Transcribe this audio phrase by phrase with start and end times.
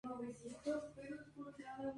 [0.07, 0.79] Con resolución
[1.81, 1.89] No.